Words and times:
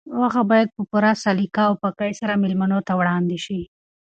غوښه 0.17 0.43
باید 0.51 0.69
په 0.75 0.81
پوره 0.89 1.11
سلیقه 1.23 1.61
او 1.69 1.73
پاکۍ 1.81 2.11
سره 2.21 2.39
مېلمنو 2.43 2.79
ته 2.87 2.93
وړاندې 2.99 3.37
شي. 3.45 3.61